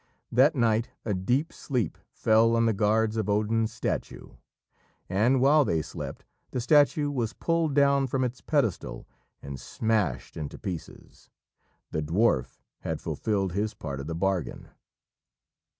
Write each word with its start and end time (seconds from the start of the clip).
That 0.31 0.55
night 0.55 0.89
a 1.05 1.13
deep 1.13 1.53
sleep 1.53 1.95
fell 2.11 2.55
on 2.55 2.65
the 2.65 2.73
guards 2.73 3.17
of 3.17 3.29
Odin's 3.29 3.71
statue, 3.71 4.29
and, 5.07 5.39
while 5.39 5.63
they 5.63 5.83
slept, 5.83 6.25
the 6.49 6.59
statue 6.59 7.11
was 7.11 7.33
pulled 7.33 7.75
down 7.75 8.07
from 8.07 8.23
its 8.23 8.41
pedestal 8.41 9.07
and 9.43 9.59
smashed 9.59 10.35
into 10.35 10.57
pieces. 10.57 11.29
The 11.91 12.01
dwarf 12.01 12.63
had 12.79 12.99
fulfilled 12.99 13.53
his 13.53 13.75
part 13.75 13.99
of 13.99 14.07
the 14.07 14.15
bargain. 14.15 14.69